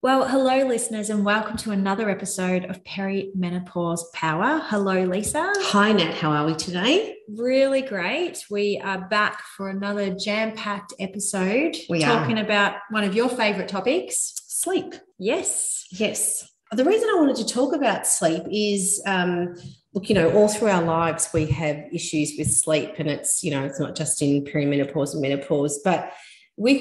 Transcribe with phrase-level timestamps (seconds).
[0.00, 4.62] Well, hello, listeners, and welcome to another episode of Perimenopause Power.
[4.66, 5.52] Hello, Lisa.
[5.56, 6.14] Hi, Nat.
[6.14, 7.16] How are we today?
[7.36, 8.44] Really great.
[8.48, 11.76] We are back for another jam packed episode.
[11.90, 12.44] We are talking are.
[12.44, 14.94] about one of your favorite topics Sleep.
[15.18, 15.86] yes.
[15.90, 16.48] Yes.
[16.70, 19.56] The reason I wanted to talk about sleep is um,
[19.94, 23.50] look, you know, all through our lives, we have issues with sleep, and it's, you
[23.50, 26.12] know, it's not just in perimenopause and menopause, but
[26.56, 26.80] with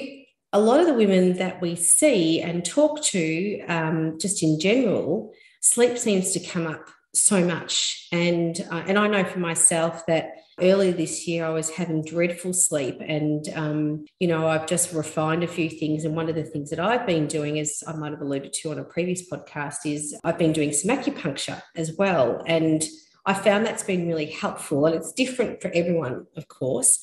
[0.54, 5.34] a lot of the women that we see and talk to, um, just in general,
[5.62, 8.08] sleep seems to come up so much.
[8.12, 12.54] And uh, and I know for myself that earlier this year I was having dreadful
[12.54, 16.05] sleep, and um, you know I've just refined a few things.
[16.05, 18.71] And one of the things that I've been doing, as I might have alluded to
[18.71, 22.84] on a previous podcast, is I've been doing some acupuncture as well, and
[23.26, 24.86] I found that's been really helpful.
[24.86, 26.99] And it's different for everyone, of course.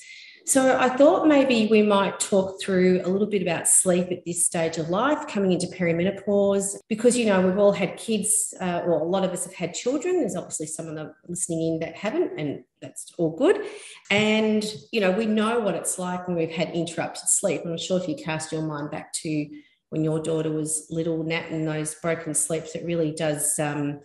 [0.47, 4.45] So I thought maybe we might talk through a little bit about sleep at this
[4.45, 9.01] stage of life, coming into perimenopause, because you know we've all had kids, uh, or
[9.01, 10.19] a lot of us have had children.
[10.19, 13.65] There's obviously some of them listening in that haven't, and that's all good.
[14.11, 17.63] And you know we know what it's like when we've had interrupted sleep.
[17.65, 19.49] I'm sure if you cast your mind back to
[19.89, 23.59] when your daughter was little, Nat, and those broken sleeps, it really does.
[23.59, 24.01] Um,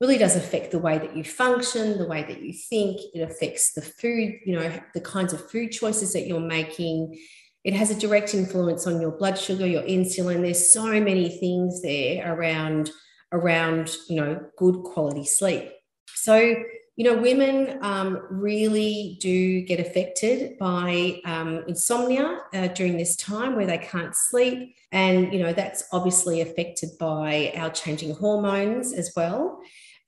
[0.00, 3.00] really does affect the way that you function, the way that you think.
[3.14, 7.18] It affects the food, you know, the kinds of food choices that you're making.
[7.64, 10.40] It has a direct influence on your blood sugar, your insulin.
[10.40, 12.90] There's so many things there around
[13.32, 15.70] around you know good quality sleep.
[16.14, 16.56] So
[17.00, 23.56] you know, women um, really do get affected by um, insomnia uh, during this time
[23.56, 24.76] where they can't sleep.
[24.92, 29.62] And, you know, that's obviously affected by our changing hormones as well.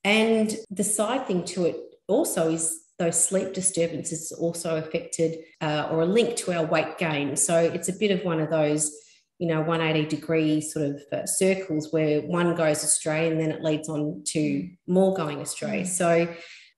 [0.04, 1.76] And the side thing to it
[2.08, 7.36] also is those sleep disturbances also affected uh, or are linked to our weight gain.
[7.36, 8.92] So it's a bit of one of those,
[9.38, 13.62] you know, 180 degree sort of uh, circles where one goes astray and then it
[13.62, 15.84] leads on to more going astray.
[15.84, 16.08] So,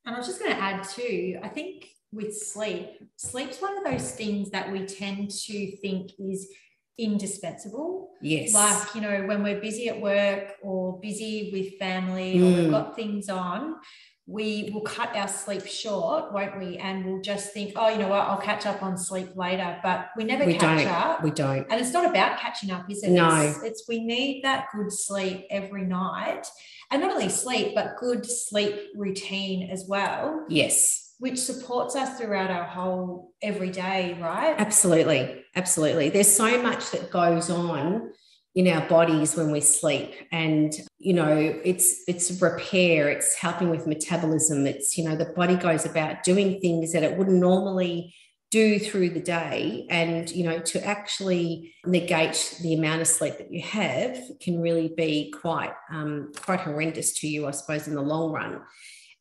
[0.06, 3.84] And I was just going to add too, I think with sleep, sleep's one of
[3.84, 6.48] those things that we tend to think is
[6.98, 8.10] indispensable.
[8.20, 8.54] yes.
[8.54, 12.70] Like, you know, when we're busy at work or busy with family or we've Mm.
[12.70, 13.76] got things on,
[14.26, 16.78] we will cut our sleep short, won't we?
[16.78, 19.78] And we'll just think, oh, you know what, I'll catch up on sleep later.
[19.82, 20.88] But we never we catch don't.
[20.88, 21.22] up.
[21.22, 21.66] We don't.
[21.70, 23.10] And it's not about catching up, is it?
[23.10, 23.28] No.
[23.42, 26.46] It's, it's we need that good sleep every night.
[26.90, 31.03] And not only sleep, but good sleep routine as well, Yes.
[31.18, 34.54] Which supports us throughout our whole everyday, right?
[34.58, 35.44] Absolutely.
[35.56, 36.10] Absolutely.
[36.10, 38.12] There's so much that goes on
[38.54, 43.84] in our bodies when we sleep and you know it's it's repair it's helping with
[43.84, 48.14] metabolism it's you know the body goes about doing things that it wouldn't normally
[48.52, 53.50] do through the day and you know to actually negate the amount of sleep that
[53.52, 58.00] you have can really be quite um, quite horrendous to you i suppose in the
[58.00, 58.60] long run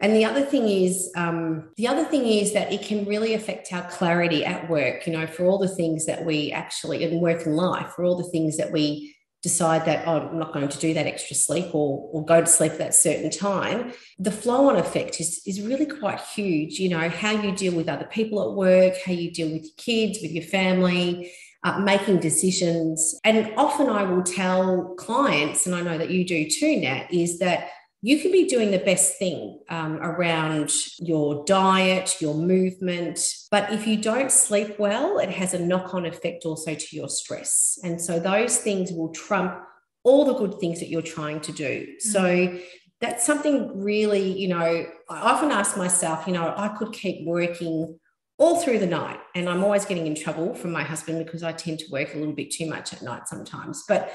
[0.03, 3.72] and the other thing is, um, the other thing is that it can really affect
[3.72, 5.08] our clarity at work.
[5.08, 8.18] You know, for all the things that we actually in work and life, for all
[8.18, 11.74] the things that we decide that oh, I'm not going to do that extra sleep
[11.74, 13.94] or or go to sleep at that certain time.
[14.19, 16.80] The flow-on effect is is really quite huge.
[16.80, 19.78] You know, how you deal with other people at work, how you deal with your
[19.78, 21.31] kids, with your family.
[21.66, 23.18] Uh, making decisions.
[23.24, 27.40] And often I will tell clients, and I know that you do too, Nat, is
[27.40, 27.70] that
[28.06, 30.69] you can be doing the best thing um, around
[31.00, 33.18] your diet, your movement.
[33.50, 37.08] But if you don't sleep well, it has a knock on effect also to your
[37.08, 37.80] stress.
[37.81, 39.58] And so those things will trump
[40.03, 41.97] all the good things that you're trying to do.
[42.00, 42.59] So
[43.00, 47.97] that's something really, you know, I often ask myself, you know, I could keep working
[48.38, 51.53] all through the night and I'm always getting in trouble from my husband because I
[51.53, 53.85] tend to work a little bit too much at night sometimes.
[53.88, 54.11] But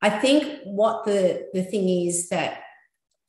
[0.00, 2.60] I think what the the thing is that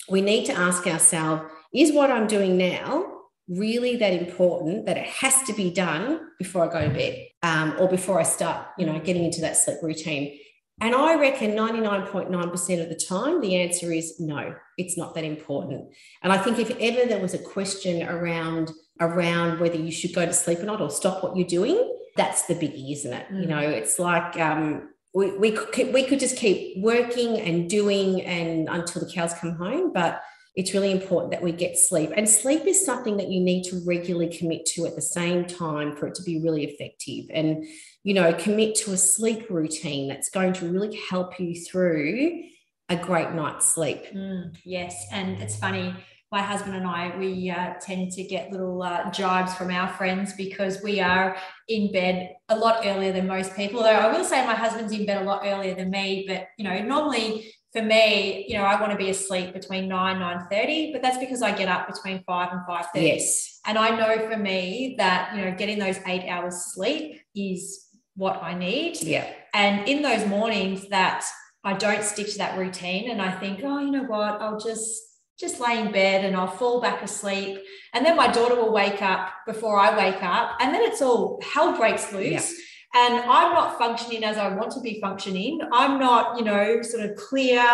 [0.10, 3.10] we need to ask ourselves is what I'm doing now
[3.50, 7.76] really that important that it has to be done before I go to bed um,
[7.78, 10.40] or before I start, you know, getting into that sleep routine?
[10.82, 15.90] And I reckon 99.9% of the time, the answer is no, it's not that important.
[16.24, 20.26] And I think if ever there was a question around around whether you should go
[20.26, 23.26] to sleep or not or stop what you're doing, that's the biggie, isn't it?
[23.32, 23.50] You Mm.
[23.50, 28.68] know, it's like um, we, we, could, we could just keep working and doing and
[28.70, 29.94] until the cows come home.
[29.94, 30.22] But
[30.56, 32.12] it's really important that we get sleep.
[32.16, 35.96] And sleep is something that you need to regularly commit to at the same time
[35.96, 37.26] for it to be really effective.
[37.34, 37.66] And,
[38.04, 42.44] you know, commit to a sleep routine that's going to really help you through
[42.90, 44.04] a great night's sleep.
[44.14, 45.08] Mm, yes.
[45.12, 45.96] And it's funny
[46.34, 50.34] my husband and I, we uh, tend to get little uh, jibes from our friends
[50.34, 51.38] because we are
[51.68, 53.84] in bed a lot earlier than most people.
[53.84, 56.64] Though I will say my husband's in bed a lot earlier than me, but you
[56.64, 60.92] know, normally for me, you know, I want to be asleep between nine, nine thirty,
[60.92, 63.06] but that's because I get up between five and five thirty.
[63.06, 63.60] Yes.
[63.68, 68.42] And I know for me that you know, getting those eight hours sleep is what
[68.42, 69.04] I need.
[69.04, 69.32] Yeah.
[69.54, 71.26] And in those mornings that
[71.64, 75.13] I don't stick to that routine and I think, oh, you know what, I'll just
[75.40, 77.60] just lay in bed and I'll fall back asleep.
[77.94, 80.58] And then my daughter will wake up before I wake up.
[80.60, 82.52] And then it's all hell breaks loose.
[82.52, 82.60] Yeah.
[82.96, 85.60] And I'm not functioning as I want to be functioning.
[85.72, 87.66] I'm not, you know, sort of clear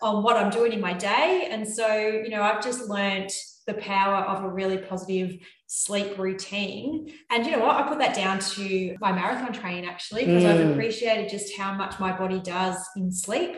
[0.00, 1.48] on what I'm doing in my day.
[1.50, 3.30] And so, you know, I've just learned
[3.66, 5.36] the power of a really positive
[5.74, 7.10] sleep routine.
[7.30, 7.76] And you know what?
[7.76, 10.50] I put that down to my marathon training actually, because mm.
[10.50, 13.56] I've appreciated just how much my body does in sleep.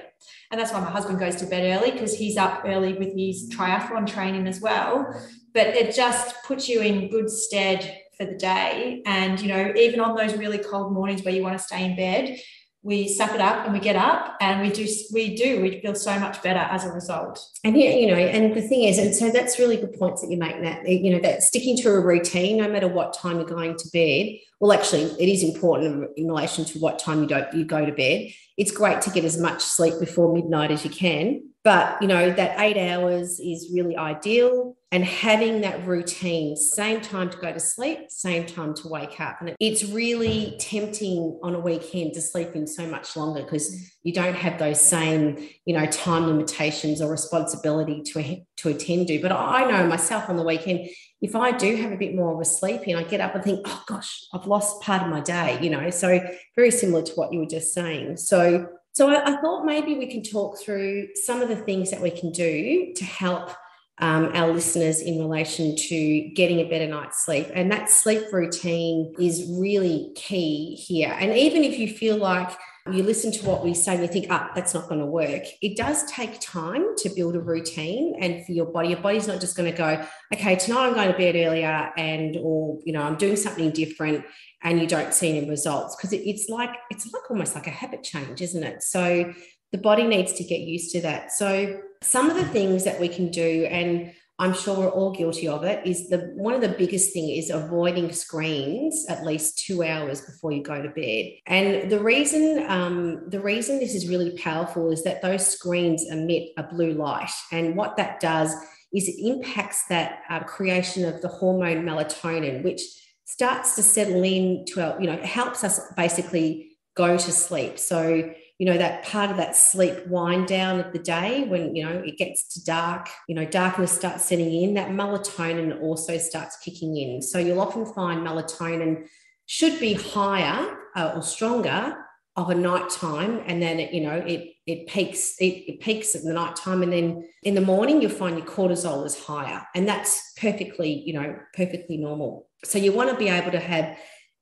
[0.53, 3.51] And that's why my husband goes to bed early because he's up early with his
[3.53, 5.13] triathlon training as well.
[5.55, 9.03] But it just puts you in good stead for the day.
[9.07, 11.97] And, you know, even on those really cold mornings where you want to stay in
[11.97, 12.39] bed,
[12.85, 15.95] we suck it up and we get up and we do we do we feel
[15.95, 17.45] so much better as a result.
[17.65, 20.31] And yeah you know and the thing is and so that's really good points that
[20.31, 23.47] you make that you know that sticking to a routine no matter what time you're
[23.47, 27.53] going to bed well actually it is important in relation to what time you don't
[27.55, 30.91] you go to bed it's great to get as much sleep before midnight as you
[30.91, 37.01] can but you know that eight hours is really ideal and having that routine same
[37.01, 41.55] time to go to sleep same time to wake up and it's really tempting on
[41.55, 45.77] a weekend to sleep in so much longer because you don't have those same you
[45.77, 50.45] know time limitations or responsibility to to attend to but i know myself on the
[50.45, 50.89] weekend
[51.21, 53.45] if i do have a bit more of a sleep and i get up and
[53.45, 56.21] think oh gosh i've lost part of my day you know so
[56.57, 60.07] very similar to what you were just saying so so I, I, thought maybe we
[60.07, 63.51] can talk through some of the things that we can do to help
[63.99, 67.49] um, our listeners in relation to getting a better night's sleep.
[67.55, 71.17] And that sleep routine is really key here.
[71.19, 72.57] And even if you feel like
[72.93, 75.45] you listen to what we say and you think, ah, that's not going to work.
[75.63, 78.91] It does take time to build a routine and for your body.
[78.91, 82.37] Your body's not just going to go, okay, tonight I'm going to bed earlier and
[82.37, 84.27] or you know, I'm doing something different
[84.65, 87.71] and you don't see any results because it, it's like it's like almost like a
[87.71, 89.33] habit change isn't it so
[89.71, 93.09] the body needs to get used to that so some of the things that we
[93.09, 96.69] can do and i'm sure we're all guilty of it is the one of the
[96.69, 101.91] biggest thing is avoiding screens at least two hours before you go to bed and
[101.91, 106.63] the reason um, the reason this is really powerful is that those screens emit a
[106.63, 108.55] blue light and what that does
[108.93, 112.81] is it impacts that uh, creation of the hormone melatonin which
[113.25, 117.79] starts to settle in to our, you know, helps us basically go to sleep.
[117.79, 121.85] So, you know, that part of that sleep wind down of the day when, you
[121.85, 126.57] know, it gets to dark, you know, darkness starts setting in, that melatonin also starts
[126.59, 127.21] kicking in.
[127.21, 129.07] So you'll often find melatonin
[129.47, 131.97] should be higher uh, or stronger
[132.37, 136.17] of a night time and then it, you know it it peaks it, it peaks
[136.17, 139.65] at the night time and then in the morning you'll find your cortisol is higher
[139.75, 143.97] and that's perfectly you know perfectly normal so you want to be able to have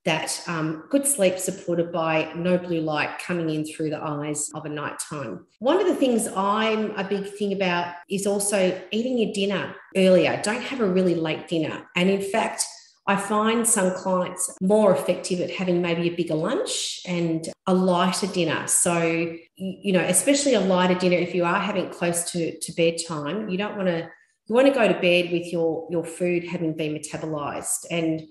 [0.04, 4.64] that um, good sleep supported by no blue light coming in through the eyes of
[4.64, 5.46] a night time.
[5.60, 10.40] One of the things I'm a big thing about is also eating your dinner earlier.
[10.42, 11.88] Don't have a really late dinner.
[11.94, 12.64] And in fact,
[13.06, 18.28] I find some clients more effective at having maybe a bigger lunch and a lighter
[18.28, 18.66] dinner.
[18.68, 23.48] So, you know, especially a lighter dinner if you are having close to, to bedtime,
[23.48, 24.08] you don't want to
[24.48, 28.22] you want to go to bed with your your food having been metabolized and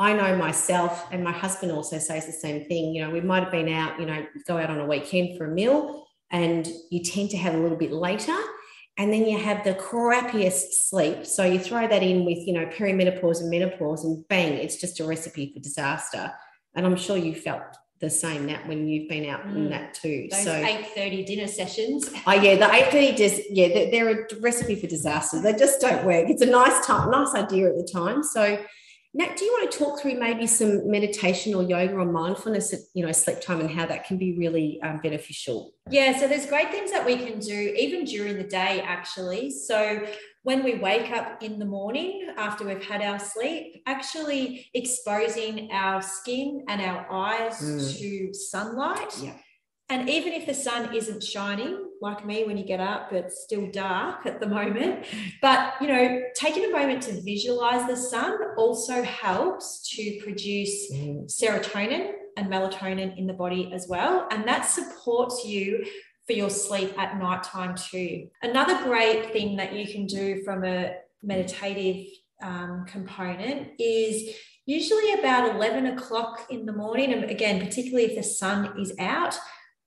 [0.00, 2.94] I know myself and my husband also says the same thing.
[2.94, 5.44] You know, we might have been out, you know, go out on a weekend for
[5.44, 8.36] a meal and you tend to have a little bit later
[8.96, 11.26] and then you have the crappiest sleep.
[11.26, 15.00] So you throw that in with, you know, perimenopause and menopause and bang, it's just
[15.00, 16.32] a recipe for disaster.
[16.74, 17.62] And I'm sure you felt
[18.00, 19.56] the same that when you've been out mm.
[19.56, 20.28] in that too.
[20.30, 22.08] Those so eight thirty dinner sessions.
[22.26, 25.42] Oh yeah, the eight thirty just yeah, they're, they're, a recipe for disaster.
[25.42, 26.30] They just don't work.
[26.30, 28.22] It's a nice time, nice idea at the time.
[28.22, 28.64] So
[29.12, 32.80] Nat, do you want to talk through maybe some meditation or yoga or mindfulness at
[32.94, 35.72] you know sleep time and how that can be really um, beneficial?
[35.90, 39.50] Yeah, so there's great things that we can do even during the day actually.
[39.50, 40.06] So
[40.42, 46.00] when we wake up in the morning after we've had our sleep, actually exposing our
[46.00, 47.98] skin and our eyes mm.
[47.98, 49.12] to sunlight.
[49.20, 49.34] Yeah
[49.90, 53.68] And even if the sun isn't shining, like me, when you get up, it's still
[53.72, 55.04] dark at the moment.
[55.42, 61.26] But, you know, taking a moment to visualize the sun also helps to produce mm.
[61.26, 64.28] serotonin and melatonin in the body as well.
[64.30, 65.84] And that supports you
[66.26, 68.28] for your sleep at nighttime too.
[68.42, 72.06] Another great thing that you can do from a meditative
[72.40, 77.12] um, component is usually about 11 o'clock in the morning.
[77.12, 79.36] And again, particularly if the sun is out,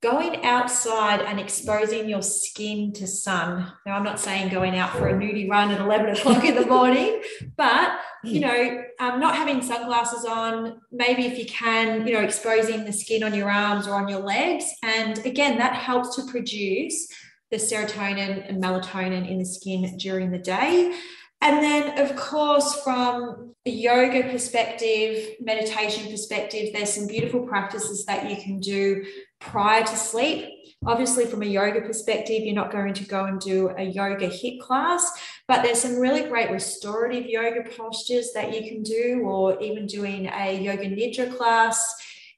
[0.04, 3.72] going outside and exposing your skin to sun.
[3.86, 6.66] Now, I'm not saying going out for a nudie run at 11 o'clock in the
[6.76, 7.22] morning,
[7.56, 12.84] but you know, um, not having sunglasses on, maybe if you can, you know, exposing
[12.84, 14.66] the skin on your arms or on your legs.
[14.82, 17.08] And again, that helps to produce
[17.50, 20.94] the serotonin and melatonin in the skin during the day.
[21.40, 28.30] And then, of course, from a yoga perspective, meditation perspective, there's some beautiful practices that
[28.30, 29.04] you can do
[29.44, 30.50] prior to sleep.
[30.86, 34.60] Obviously, from a yoga perspective, you're not going to go and do a yoga HIIT
[34.60, 35.10] class,
[35.48, 40.26] but there's some really great restorative yoga postures that you can do, or even doing
[40.26, 41.78] a yoga nidra class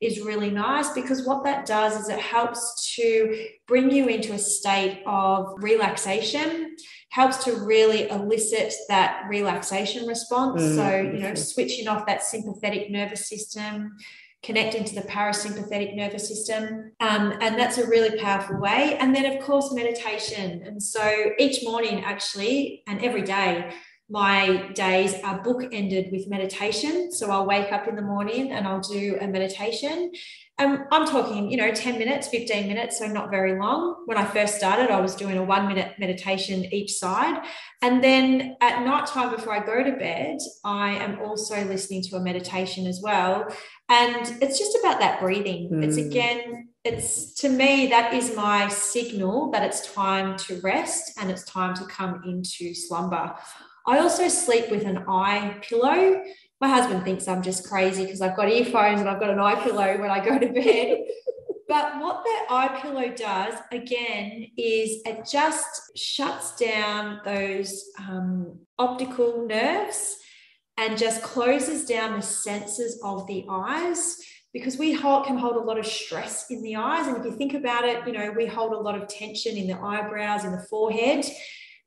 [0.01, 4.39] is really nice because what that does is it helps to bring you into a
[4.39, 6.77] state of relaxation
[7.09, 12.91] helps to really elicit that relaxation response mm, so you know switching off that sympathetic
[12.91, 13.97] nervous system
[14.43, 16.93] connecting to the parasympathetic nervous system.
[17.01, 18.97] Um, and that's a really powerful way.
[18.99, 20.63] And then, of course, meditation.
[20.65, 23.73] And so each morning, actually, and every day,
[24.09, 27.11] my days are bookended with meditation.
[27.11, 30.13] So I'll wake up in the morning and I'll do a meditation.
[30.59, 34.05] And I'm talking, you know, 10 minutes, 15 minutes, so not very long.
[34.07, 37.45] When I first started, I was doing a one minute meditation each side.
[37.83, 42.17] And then at night time before I go to bed, I am also listening to
[42.17, 43.49] a meditation as well.
[43.89, 45.69] And it's just about that breathing.
[45.71, 45.85] Mm.
[45.85, 51.31] It's again, it's to me, that is my signal that it's time to rest and
[51.31, 53.35] it's time to come into slumber.
[53.87, 56.23] I also sleep with an eye pillow.
[56.61, 59.63] My husband thinks I'm just crazy because I've got earphones and I've got an eye
[59.63, 60.99] pillow when I go to bed.
[61.69, 69.47] but what that eye pillow does, again, is it just shuts down those um, optical
[69.47, 70.17] nerves
[70.79, 74.19] and just closes down the senses of the eyes
[74.53, 77.07] because we hold, can hold a lot of stress in the eyes.
[77.07, 79.67] And if you think about it, you know, we hold a lot of tension in
[79.67, 81.27] the eyebrows in the forehead,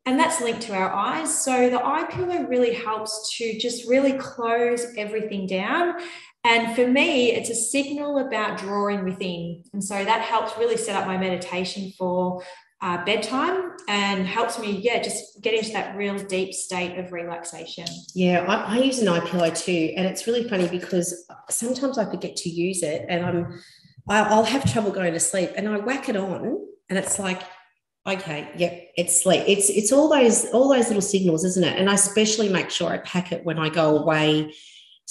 [0.10, 1.44] and that's linked to our eyes.
[1.44, 5.98] So the eye pillow really helps to just really close everything down.
[6.44, 9.64] And for me, it's a signal about drawing within.
[9.72, 12.42] And so that helps really set up my meditation for
[12.82, 17.86] uh, bedtime and helps me, yeah, just get into that real deep state of relaxation.
[18.16, 22.06] Yeah, I, I use an eye pillow too, and it's really funny because sometimes I
[22.10, 23.60] forget to use it, and I'm
[24.08, 27.44] I'll have trouble going to sleep, and I whack it on, and it's like,
[28.10, 29.44] okay, yep, it's sleep.
[29.48, 31.78] It's it's all those all those little signals, isn't it?
[31.78, 34.54] And I especially make sure I pack it when I go away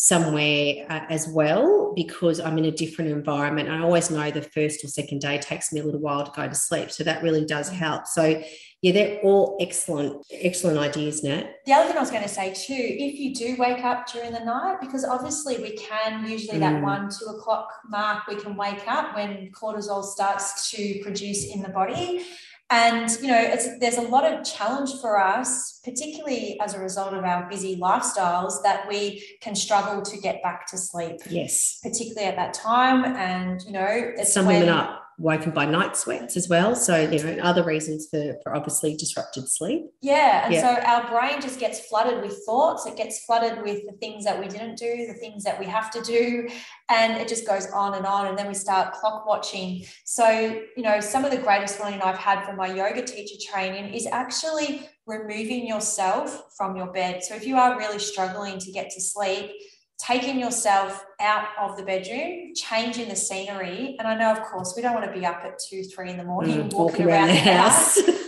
[0.01, 3.69] somewhere uh, as well because I'm in a different environment.
[3.69, 6.49] I always know the first or second day takes me a little while to go
[6.49, 6.93] to sleep.
[6.93, 8.07] So that really does help.
[8.07, 8.41] So
[8.81, 11.53] yeah, they're all excellent, excellent ideas, Nat.
[11.67, 14.31] The other thing I was going to say too, if you do wake up during
[14.31, 16.61] the night, because obviously we can usually mm.
[16.61, 21.61] that one, two o'clock mark, we can wake up when cortisol starts to produce in
[21.61, 22.25] the body.
[22.71, 27.25] And you know, there's a lot of challenge for us, particularly as a result of
[27.25, 31.17] our busy lifestyles, that we can struggle to get back to sleep.
[31.31, 35.67] Yes, particularly at that time, and you know, it's some when, women are woken by
[35.67, 36.77] night sweats as well.
[36.77, 39.87] So, you know, other reasons for, for obviously disrupted sleep.
[40.01, 40.45] Yeah.
[40.45, 40.61] And yeah.
[40.61, 42.87] so our brain just gets flooded with thoughts.
[42.87, 45.91] It gets flooded with the things that we didn't do, the things that we have
[45.91, 46.49] to do.
[46.89, 48.29] And it just goes on and on.
[48.29, 49.85] And then we start clock watching.
[50.05, 50.29] So,
[50.77, 54.07] you know, some of the greatest learning I've had from my yoga teacher training is
[54.07, 57.25] actually removing yourself from your bed.
[57.25, 59.51] So if you are really struggling to get to sleep,
[59.99, 63.97] taking yourself out of the bedroom, changing the scenery.
[63.99, 66.17] And I know, of course, we don't want to be up at two, three in
[66.17, 68.01] the morning mm, walking, walking, around, around the house.
[68.01, 68.19] house.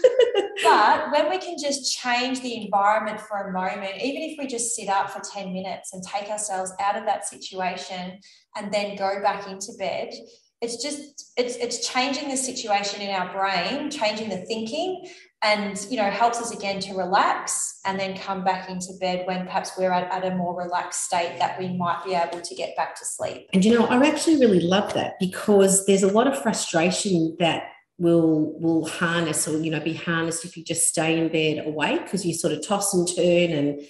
[0.65, 4.75] but when we can just change the environment for a moment, even if we just
[4.75, 8.19] sit up for 10 minutes and take ourselves out of that situation
[8.57, 10.13] and then go back into bed,
[10.61, 15.09] it's just it's it's changing the situation in our brain changing the thinking
[15.43, 19.47] and you know helps us again to relax and then come back into bed when
[19.47, 22.77] perhaps we're at, at a more relaxed state that we might be able to get
[22.77, 23.49] back to sleep.
[23.53, 27.71] And you know i actually really love that because there's a lot of frustration that
[27.99, 32.05] will will harness or you know be harnessed if you just stay in bed awake
[32.05, 33.81] because you sort of toss and turn and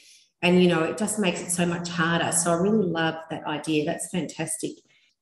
[0.42, 2.30] and you know it just makes it so much harder.
[2.33, 3.85] So i really love that idea.
[3.85, 4.73] That's fantastic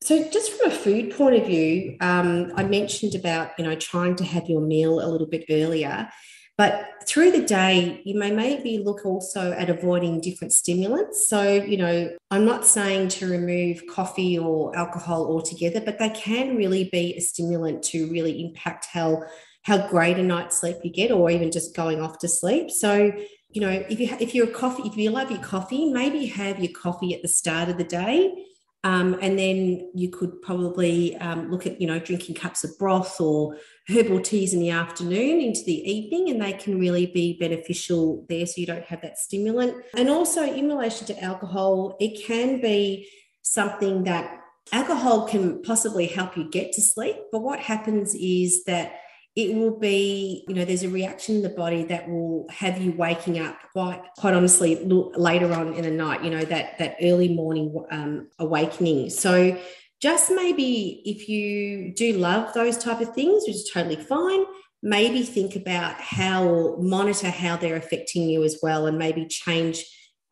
[0.01, 4.15] So, just from a food point of view, um, I mentioned about you know trying
[4.17, 6.09] to have your meal a little bit earlier,
[6.57, 11.27] but through the day, you may maybe look also at avoiding different stimulants.
[11.29, 16.55] So, you know, I'm not saying to remove coffee or alcohol altogether, but they can
[16.55, 19.23] really be a stimulant to really impact how
[19.63, 22.71] how great a night's sleep you get, or even just going off to sleep.
[22.71, 23.11] So,
[23.51, 26.59] you know, if you if you're a coffee, if you love your coffee, maybe have
[26.59, 28.33] your coffee at the start of the day
[28.83, 33.19] um, and then you could probably um, look at, you know, drinking cups of broth
[33.19, 33.57] or
[33.89, 38.45] herbal teas in the afternoon into the evening, and they can really be beneficial there
[38.45, 39.83] so you don't have that stimulant.
[39.97, 43.09] And also, in relation to alcohol, it can be
[43.41, 44.39] something that
[44.71, 47.17] alcohol can possibly help you get to sleep.
[47.31, 48.93] But what happens is that
[49.39, 52.91] it will be, you know, there's a reaction in the body that will have you
[52.91, 57.33] waking up quite, quite honestly later on in the night, you know, that, that early
[57.33, 59.09] morning um, awakening.
[59.09, 59.57] So
[60.01, 64.45] just maybe if you do love those type of things, which is totally fine,
[64.81, 69.85] maybe think about how, monitor how they're affecting you as well and maybe change,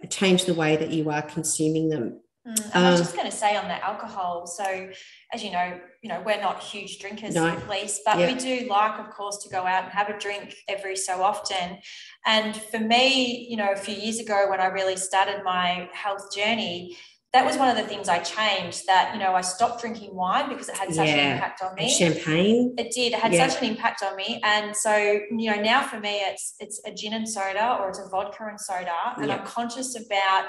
[0.09, 2.19] change the way that you are consuming them.
[2.47, 4.47] Mm, I was just going to say on the alcohol.
[4.47, 4.89] So,
[5.33, 7.47] as you know, you know we're not huge drinkers, no.
[7.47, 10.55] at least, but we do like, of course, to go out and have a drink
[10.69, 11.79] every so often.
[12.25, 16.33] And for me, you know, a few years ago when I really started my health
[16.33, 16.95] journey,
[17.33, 18.87] that was one of the things I changed.
[18.87, 21.15] That you know, I stopped drinking wine because it had such yeah.
[21.15, 21.89] an impact on me.
[21.89, 22.75] Champagne.
[22.77, 23.11] It did.
[23.11, 23.47] It had yeah.
[23.47, 26.93] such an impact on me, and so you know, now for me, it's it's a
[26.93, 29.35] gin and soda or it's a vodka and soda, and yeah.
[29.35, 30.45] I'm conscious about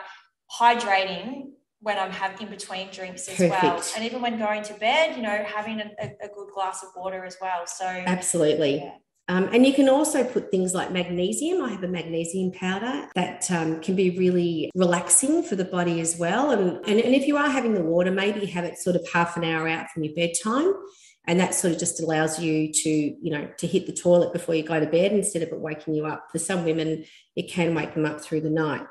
[0.61, 1.49] hydrating
[1.81, 3.63] when I'm having in between drinks as Perfect.
[3.63, 3.83] well.
[3.97, 7.25] And even when going to bed, you know, having a, a good glass of water
[7.25, 7.67] as well.
[7.67, 8.79] So absolutely.
[8.79, 8.95] Yeah.
[9.31, 11.63] Um, and you can also put things like magnesium.
[11.63, 16.17] I have a magnesium powder that um, can be really relaxing for the body as
[16.19, 16.51] well.
[16.51, 19.37] And, and, and if you are having the water, maybe have it sort of half
[19.37, 20.73] an hour out from your bedtime.
[21.27, 24.55] And that sort of just allows you to, you know, to hit the toilet before
[24.55, 26.29] you go to bed instead of it waking you up.
[26.33, 27.05] For some women,
[27.37, 28.87] it can wake them up through the night.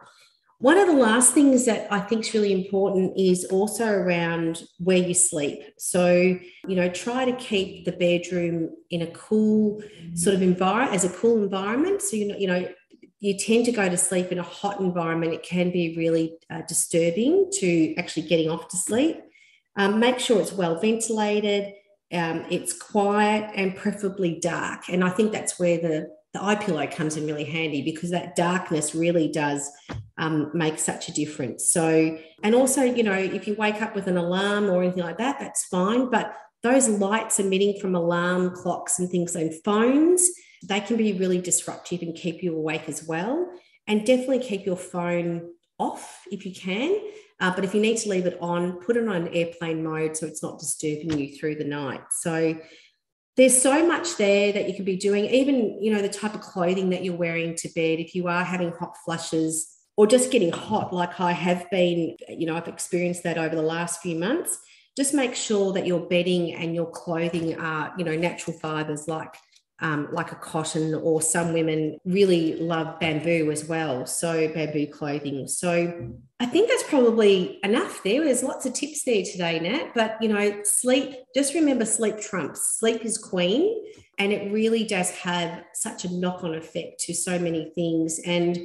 [0.60, 4.98] One of the last things that I think is really important is also around where
[4.98, 5.60] you sleep.
[5.78, 9.84] So, you know, try to keep the bedroom in a cool
[10.16, 12.02] sort of environment, as a cool environment.
[12.02, 12.68] So, you know, you know,
[13.20, 15.34] you tend to go to sleep in a hot environment.
[15.34, 19.22] It can be really uh, disturbing to actually getting off to sleep.
[19.76, 21.74] Um, make sure it's well ventilated,
[22.12, 24.90] um, it's quiet, and preferably dark.
[24.90, 28.36] And I think that's where the the eye pillow comes in really handy because that
[28.36, 29.70] darkness really does
[30.18, 31.72] um, make such a difference.
[31.72, 35.18] So, and also, you know, if you wake up with an alarm or anything like
[35.18, 36.10] that, that's fine.
[36.10, 40.30] But those lights emitting from alarm clocks and things and phones,
[40.68, 43.50] they can be really disruptive and keep you awake as well.
[43.88, 47.00] And definitely keep your phone off if you can.
[47.40, 50.26] Uh, but if you need to leave it on, put it on airplane mode so
[50.26, 52.02] it's not disturbing you through the night.
[52.12, 52.58] So
[53.38, 56.42] there's so much there that you can be doing, even, you know, the type of
[56.42, 58.00] clothing that you're wearing to bed.
[58.00, 62.46] If you are having hot flushes, or just getting hot like I have been, you
[62.46, 64.60] know, I've experienced that over the last few months.
[64.96, 69.36] Just make sure that your bedding and your clothing are, you know, natural fibers like
[69.80, 74.06] um, like a cotton, or some women really love bamboo as well.
[74.06, 75.48] So, bamboo clothing.
[75.48, 78.24] So, I think that's probably enough there.
[78.24, 79.92] There's lots of tips there today, Nat.
[79.96, 82.78] But, you know, sleep, just remember sleep trumps.
[82.80, 83.84] Sleep is queen.
[84.20, 88.20] And it really does have such a knock on effect to so many things.
[88.26, 88.58] And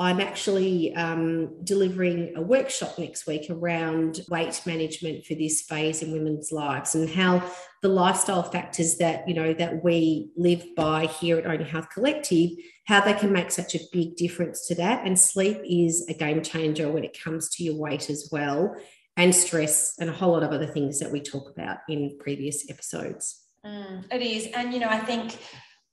[0.00, 6.12] I'm actually um, delivering a workshop next week around weight management for this phase in
[6.12, 7.42] women's lives and how
[7.82, 12.50] the lifestyle factors that you know that we live by here at Own Health Collective,
[12.86, 15.04] how they can make such a big difference to that.
[15.04, 18.76] And sleep is a game changer when it comes to your weight as well,
[19.16, 22.70] and stress, and a whole lot of other things that we talk about in previous
[22.70, 23.42] episodes.
[23.66, 25.36] Mm, it is, and you know, I think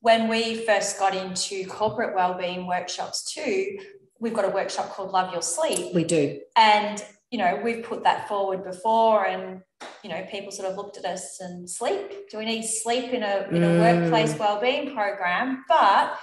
[0.05, 3.75] when we first got into corporate wellbeing workshops too,
[4.19, 5.95] we've got a workshop called Love Your Sleep.
[5.95, 6.41] We do.
[6.55, 9.61] And, you know, we've put that forward before and,
[10.03, 12.29] you know, people sort of looked at us and sleep.
[12.29, 13.79] Do we need sleep in a, in a mm.
[13.79, 15.65] workplace wellbeing program?
[15.67, 16.19] But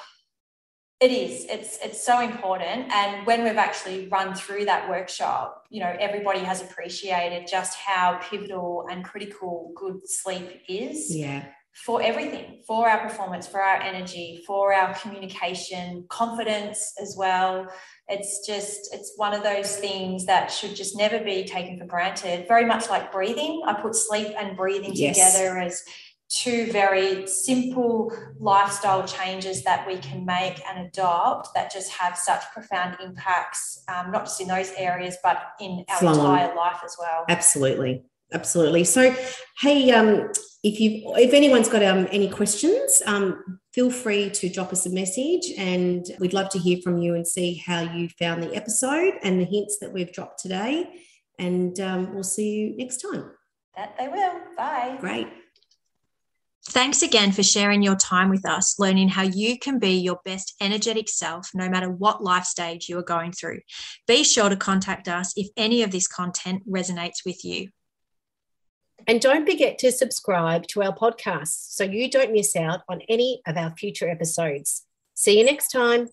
[1.00, 5.80] it is it's it's so important and when we've actually run through that workshop you
[5.80, 12.61] know everybody has appreciated just how pivotal and critical good sleep is yeah for everything
[12.66, 17.66] for our performance for our energy for our communication confidence as well.
[18.08, 22.46] It's just it's one of those things that should just never be taken for granted.
[22.46, 23.62] Very much like breathing.
[23.66, 25.16] I put sleep and breathing yes.
[25.16, 25.82] together as
[26.28, 32.42] two very simple lifestyle changes that we can make and adopt that just have such
[32.54, 37.24] profound impacts um, not just in those areas but in our entire life as well.
[37.28, 38.02] Absolutely.
[38.32, 38.85] Absolutely.
[38.85, 39.14] So,
[39.58, 40.30] hey, um,
[40.62, 44.90] if you if anyone's got um, any questions, um, feel free to drop us a
[44.90, 49.14] message, and we'd love to hear from you and see how you found the episode
[49.22, 50.88] and the hints that we've dropped today.
[51.38, 53.33] And um, we'll see you next time.
[53.77, 54.40] That they will.
[54.57, 54.98] Bye.
[55.01, 55.29] Great.
[56.68, 60.55] Thanks again for sharing your time with us, learning how you can be your best
[60.61, 63.61] energetic self no matter what life stage you are going through.
[64.07, 67.70] Be sure to contact us if any of this content resonates with you.
[69.06, 73.42] And don't forget to subscribe to our podcast so you don't miss out on any
[73.46, 74.84] of our future episodes.
[75.14, 76.08] See you next time.